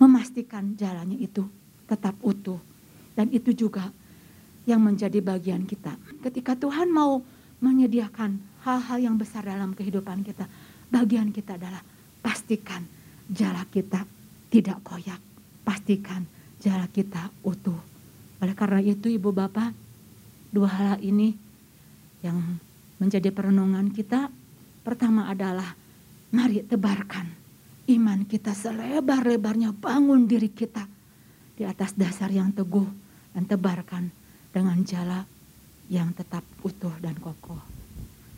memastikan 0.00 0.74
jalannya 0.74 1.20
itu 1.20 1.44
tetap 1.84 2.16
utuh. 2.24 2.58
Dan 3.14 3.28
itu 3.30 3.52
juga 3.52 3.92
yang 4.64 4.80
menjadi 4.80 5.20
bagian 5.20 5.68
kita. 5.68 5.94
Ketika 6.24 6.56
Tuhan 6.56 6.88
mau 6.88 7.20
menyediakan 7.60 8.40
hal-hal 8.64 8.98
yang 8.98 9.16
besar 9.20 9.44
dalam 9.44 9.76
kehidupan 9.76 10.24
kita, 10.24 10.48
bagian 10.88 11.28
kita 11.30 11.60
adalah 11.60 11.84
pastikan 12.24 12.82
jalan 13.28 13.66
kita 13.68 14.08
tidak 14.48 14.80
koyak. 14.80 15.20
Pastikan 15.60 16.24
jalan 16.58 16.88
kita 16.88 17.28
utuh. 17.44 17.78
Oleh 18.40 18.56
karena 18.56 18.80
itu 18.80 19.12
Ibu 19.12 19.30
Bapak, 19.36 19.76
dua 20.48 20.68
hal 20.72 20.96
ini 21.04 21.36
yang 22.24 22.40
menjadi 22.96 23.28
perenungan 23.32 23.92
kita 23.92 24.32
Pertama 24.80 25.28
adalah 25.28 25.76
mari 26.32 26.64
tebarkan 26.64 27.28
iman 27.90 28.22
kita 28.26 28.54
selebar-lebarnya 28.54 29.74
bangun 29.74 30.30
diri 30.30 30.50
kita 30.50 30.86
di 31.58 31.66
atas 31.66 31.92
dasar 31.98 32.30
yang 32.30 32.54
teguh 32.54 32.86
dan 33.34 33.44
tebarkan 33.46 34.10
dengan 34.54 34.78
jala 34.86 35.26
yang 35.90 36.14
tetap 36.14 36.46
utuh 36.62 36.94
dan 37.02 37.18
kokoh. 37.18 37.58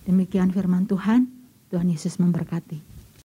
Demikian 0.09 0.51
firman 0.51 0.89
Tuhan, 0.89 1.29
Tuhan 1.69 1.89
Yesus 1.89 2.17
memberkati. 2.19 2.92